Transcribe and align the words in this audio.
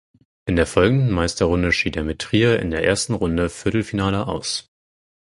In 0.47 0.55
der 0.55 0.65
folgenden 0.65 1.11
Meisterrunde 1.11 1.71
schied 1.71 1.95
er 1.95 2.03
mit 2.03 2.17
Trier 2.17 2.59
in 2.59 2.71
der 2.71 2.83
ersten 2.83 3.13
Runde 3.13 3.51
(Viertelfinale) 3.51 4.25
aus. 4.25 4.65